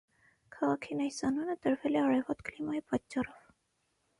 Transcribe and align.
Քաղաքին 0.55 1.03
այս 1.07 1.19
անունը 1.29 1.55
տրվել 1.67 1.99
է 1.99 2.01
արևոտ 2.05 2.41
կլիմայի 2.49 2.83
պատճառով։ 2.95 3.45